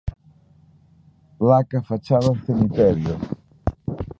[1.37, 3.15] Placa fachada cemiterio.